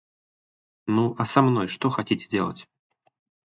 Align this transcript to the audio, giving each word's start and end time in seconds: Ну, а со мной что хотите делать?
Ну, 0.87 1.13
а 1.19 1.25
со 1.25 1.43
мной 1.43 1.67
что 1.67 1.89
хотите 1.91 2.27
делать? 2.27 2.67